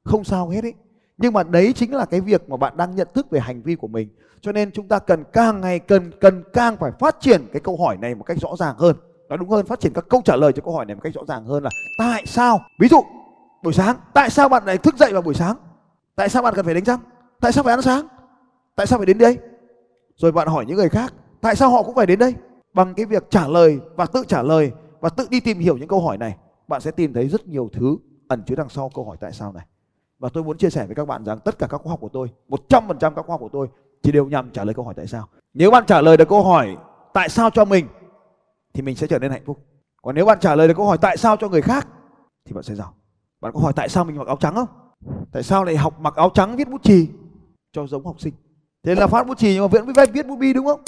Không 0.05 0.25
sao 0.25 0.49
hết 0.49 0.65
ấy. 0.65 0.75
Nhưng 1.19 1.33
mà 1.33 1.43
đấy 1.43 1.73
chính 1.73 1.95
là 1.95 2.05
cái 2.05 2.21
việc 2.21 2.49
mà 2.49 2.57
bạn 2.57 2.77
đang 2.77 2.97
nhận 2.97 3.09
thức 3.15 3.31
về 3.31 3.41
hành 3.41 3.63
vi 3.63 3.75
của 3.75 3.89
mình. 3.89 4.09
Cho 4.41 4.53
nên 4.53 4.73
chúng 4.73 4.89
ta 4.89 4.99
cần 4.99 5.25
càng 5.33 5.61
ngày, 5.61 5.79
cần 5.79 6.11
cần 6.21 6.43
càng 6.53 6.77
phải 6.77 6.93
phát 6.99 7.17
triển 7.21 7.47
cái 7.53 7.61
câu 7.61 7.77
hỏi 7.85 7.97
này 7.97 8.15
một 8.15 8.25
cách 8.25 8.39
rõ 8.41 8.57
ràng 8.59 8.77
hơn 8.79 8.97
nói 9.33 9.39
đúng 9.39 9.49
hơn 9.49 9.67
phát 9.67 9.81
triển 9.81 9.93
các 9.93 10.05
câu 10.09 10.23
trả 10.25 10.37
lời 10.37 10.53
cho 10.53 10.63
câu 10.65 10.75
hỏi 10.75 10.87
này 10.87 10.95
một 10.95 11.01
cách 11.05 11.15
rõ 11.15 11.23
ràng 11.29 11.45
hơn 11.45 11.63
là 11.63 11.71
tại 11.99 12.27
sao, 12.27 12.61
ví 12.79 12.89
dụ, 12.89 13.01
buổi 13.63 13.73
sáng, 13.73 13.97
tại 14.15 14.31
sao 14.31 14.49
bạn 14.49 14.65
lại 14.65 14.79
thức 14.79 14.97
dậy 14.97 15.13
vào 15.13 15.23
buổi 15.23 15.35
sáng? 15.35 15.57
Tại 16.17 16.29
sao 16.29 16.43
bạn 16.43 16.55
cần 16.55 16.65
phải 16.65 16.75
đánh 16.75 16.85
răng? 16.85 16.99
Tại 17.41 17.53
sao 17.53 17.65
phải 17.65 17.73
ăn 17.73 17.83
sáng? 17.83 18.07
Tại 18.77 18.87
sao 18.87 18.99
phải 18.99 19.07
đến 19.07 19.19
đây? 19.19 19.39
Rồi 20.17 20.33
bạn 20.33 20.49
hỏi 20.49 20.65
những 20.67 20.77
người 20.77 20.89
khác, 20.89 21.15
tại 21.41 21.57
sao 21.57 21.71
họ 21.71 21.83
cũng 21.83 21.95
phải 21.95 22.07
đến 22.07 22.19
đây? 22.19 22.35
Bằng 22.75 22.95
cái 22.95 23.07
việc 23.07 23.31
trả 23.31 23.49
lời 23.49 23.81
và 23.97 24.07
tự 24.07 24.25
trả 24.29 24.43
lời 24.43 24.73
và 25.01 25.09
tự 25.09 25.27
đi 25.31 25.41
tìm 25.41 25.59
hiểu 25.59 25.77
những 25.77 25.89
câu 25.89 26.01
hỏi 26.01 26.19
này, 26.19 26.37
bạn 26.69 26.81
sẽ 26.81 26.91
tìm 26.91 27.13
thấy 27.13 27.29
rất 27.29 27.47
nhiều 27.47 27.71
thứ 27.73 27.97
ẩn 28.29 28.43
chứa 28.47 28.55
đằng 28.55 28.69
sau 28.69 28.91
câu 28.95 29.05
hỏi 29.05 29.17
tại 29.21 29.33
sao 29.33 29.53
này. 29.53 29.67
Và 30.19 30.29
tôi 30.29 30.45
muốn 30.45 30.59
chia 30.59 30.71
sẻ 30.71 30.87
với 30.87 30.95
các 30.95 31.09
bạn 31.09 31.25
rằng 31.25 31.39
tất 31.45 31.59
cả 31.59 31.67
các 31.67 31.81
khóa 31.83 31.91
học 31.91 32.01
của 32.01 32.09
tôi 32.09 32.29
100% 32.49 32.97
các 33.01 33.27
khóa 33.27 33.35
học 33.35 33.41
của 33.41 33.51
tôi 33.53 33.69
chỉ 34.03 34.13
đều 34.13 34.27
nhằm 34.27 34.51
trả 34.51 34.65
lời 34.65 34.75
câu 34.75 34.85
hỏi 34.85 34.95
tại 34.97 35.07
sao. 35.07 35.29
Nếu 35.55 35.71
bạn 35.71 35.85
trả 35.87 36.01
lời 36.01 36.17
được 36.17 36.29
câu 36.29 36.43
hỏi 36.43 36.77
tại 37.13 37.29
sao 37.29 37.51
cho 37.51 37.65
mình 37.65 37.87
thì 38.75 38.83
mình 38.83 38.97
sẽ 38.97 39.07
trở 39.07 39.19
nên 39.19 39.31
hạnh 39.31 39.45
phúc. 39.45 39.67
Còn 40.03 40.15
nếu 40.15 40.27
bạn 40.27 40.39
trả 40.41 40.55
lời 40.55 40.69
được 40.69 40.75
câu 40.77 40.87
hỏi 40.87 40.99
tại 41.01 41.17
sao 41.17 41.37
cho 41.37 41.49
người 41.49 41.63
khác, 41.63 41.89
thì 42.45 42.53
bạn 42.53 42.63
sẽ 42.63 42.75
giàu. 42.75 42.95
Bạn 43.41 43.53
có 43.53 43.61
hỏi 43.61 43.73
tại 43.77 43.89
sao 43.89 44.05
mình 44.05 44.17
mặc 44.17 44.27
áo 44.27 44.37
trắng 44.37 44.55
không? 44.55 44.69
Tại 45.33 45.43
sao 45.43 45.65
lại 45.65 45.77
học 45.77 46.01
mặc 46.01 46.15
áo 46.15 46.31
trắng 46.35 46.57
viết 46.57 46.69
bút 46.69 46.83
chì 46.83 47.09
cho 47.73 47.87
giống 47.87 48.07
học 48.07 48.21
sinh? 48.21 48.35
Thế 48.83 48.95
là 48.95 49.07
phát 49.07 49.27
bút 49.27 49.39
chì 49.39 49.55
nhưng 49.55 49.63
mà 49.63 49.67
vẫn 49.67 49.87
viết 49.87 50.13
viết 50.13 50.27
bút 50.27 50.37
bi 50.37 50.53
đúng 50.53 50.67
không? 50.67 50.81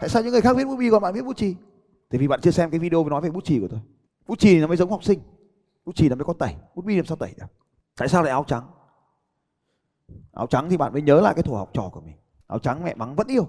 Tại 0.00 0.08
sao 0.08 0.22
những 0.22 0.32
người 0.32 0.40
khác 0.40 0.56
viết 0.56 0.64
bút 0.64 0.76
bi 0.76 0.90
còn 0.90 1.02
bạn 1.02 1.14
viết 1.14 1.22
bút 1.22 1.36
chì? 1.36 1.54
Tại 2.10 2.18
vì 2.18 2.28
bạn 2.28 2.40
chưa 2.40 2.50
xem 2.50 2.70
cái 2.70 2.80
video 2.80 3.08
nói 3.08 3.20
về 3.20 3.30
bút 3.30 3.44
chì 3.44 3.60
của 3.60 3.68
tôi. 3.70 3.80
Bút 4.26 4.38
chì 4.38 4.60
nó 4.60 4.66
mới 4.66 4.76
giống 4.76 4.90
học 4.90 5.04
sinh. 5.04 5.20
Bút 5.84 5.96
chì 5.96 6.08
nó 6.08 6.16
mới 6.16 6.24
có 6.24 6.32
tẩy. 6.32 6.54
Bút 6.74 6.84
bi 6.84 6.96
làm 6.96 7.06
sao 7.06 7.16
tẩy 7.16 7.34
được? 7.38 7.46
Tại 7.98 8.08
sao 8.08 8.22
lại 8.22 8.30
áo 8.30 8.44
trắng? 8.48 8.62
Áo 10.32 10.46
trắng 10.46 10.70
thì 10.70 10.76
bạn 10.76 10.92
mới 10.92 11.02
nhớ 11.02 11.20
lại 11.20 11.34
cái 11.34 11.42
thủ 11.42 11.54
học 11.54 11.70
trò 11.72 11.88
của 11.92 12.00
mình. 12.00 12.16
Áo 12.46 12.58
trắng 12.58 12.84
mẹ 12.84 12.94
mắng 12.94 13.16
vẫn 13.16 13.26
yêu. 13.26 13.48